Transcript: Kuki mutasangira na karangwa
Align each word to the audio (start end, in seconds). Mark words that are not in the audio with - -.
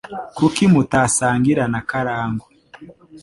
Kuki 0.37 0.63
mutasangira 0.73 1.63
na 1.73 1.79
karangwa 1.89 2.47